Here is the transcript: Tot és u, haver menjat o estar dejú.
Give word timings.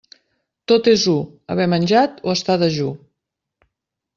Tot 0.71 0.87
és 0.91 1.03
u, 1.11 1.13
haver 1.55 1.67
menjat 1.75 2.17
o 2.31 2.35
estar 2.41 2.59
dejú. 2.63 2.89